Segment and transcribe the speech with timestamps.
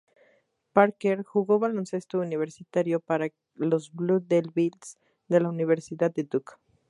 [0.73, 6.53] Parker jugó baloncesto universitario para los Blue Devils de la Universidad de Duke.